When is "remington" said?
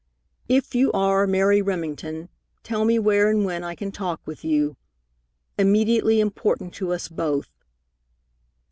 1.61-2.29